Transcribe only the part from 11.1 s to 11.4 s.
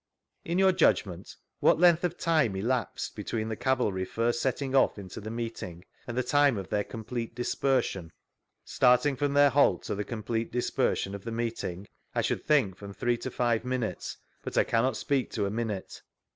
of the